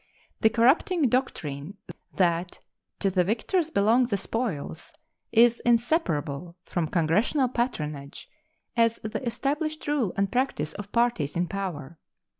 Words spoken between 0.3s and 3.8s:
The corrupting doctrine that "to the victors